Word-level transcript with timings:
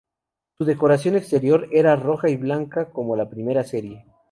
Su 0.57 0.65
decoración 0.65 1.15
exterior 1.15 1.67
era 1.71 1.95
roja 1.95 2.27
y 2.27 2.35
blanca 2.35 2.89
como 2.89 3.15
la 3.15 3.29
primera 3.29 3.63
serie. 3.63 4.03